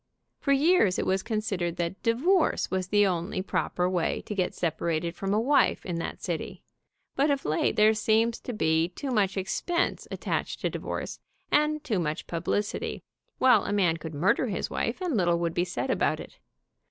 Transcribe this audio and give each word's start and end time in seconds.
For 0.39 0.51
years 0.51 0.97
it 0.97 1.05
was 1.05 1.21
con 1.21 1.41
sidered 1.41 1.75
that 1.75 2.01
divorce 2.01 2.71
was 2.71 2.87
the 2.87 3.05
only 3.05 3.43
proper 3.43 3.87
way 3.87 4.21
to 4.25 4.33
get 4.33 4.55
separated 4.55 5.15
from 5.15 5.31
a 5.31 5.39
wife 5.39 5.85
in 5.85 5.97
that 5.97 6.23
city, 6.23 6.63
but 7.15 7.29
of 7.29 7.45
late 7.45 7.75
there 7.75 7.93
seems 7.93 8.39
to 8.39 8.51
be 8.51 8.89
too 8.89 9.11
much 9.11 9.37
expense 9.37 10.07
attached 10.09 10.59
to 10.61 10.71
divorce, 10.71 11.19
and 11.51 11.83
too 11.83 11.99
much 11.99 12.25
publicity, 12.25 13.03
while 13.37 13.63
a 13.65 13.71
man 13.71 13.97
could 13.97 14.15
murder 14.15 14.47
his 14.47 14.71
wife 14.71 15.01
and 15.01 15.15
little 15.15 15.37
would 15.37 15.53
be 15.53 15.63
said 15.65 15.91
about 15.91 16.19
it. 16.19 16.39